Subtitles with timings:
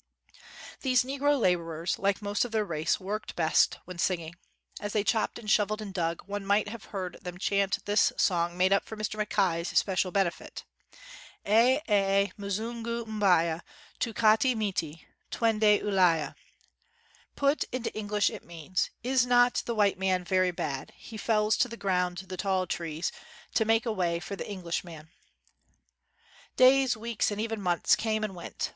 [0.81, 4.33] These negro laborers, like most of their race, worked best when singing.
[4.79, 8.57] As they chopped and shoveled and dug, one might have heard them chant this song
[8.57, 9.13] made up for Mr.
[9.17, 10.65] Mackay 's special benefit:
[11.45, 13.61] "Eh, eh, muzungu mbaya,
[13.99, 18.89] Tu kati miti, Twende TJlaya." 55 WHITE MAN OF WORK Put into English it means:
[19.03, 23.11] Is not the white man very bad, He fells to the ground the tall trees,
[23.53, 25.11] To make a way for the Englishman.
[26.55, 28.69] Days, weeks, and even months came and went.